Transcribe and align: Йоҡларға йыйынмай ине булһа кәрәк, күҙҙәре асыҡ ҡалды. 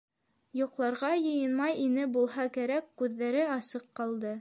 Йоҡларға 0.59 1.11
йыйынмай 1.19 1.77
ине 1.85 2.09
булһа 2.17 2.49
кәрәк, 2.59 2.91
күҙҙәре 3.03 3.49
асыҡ 3.59 3.91
ҡалды. 4.03 4.39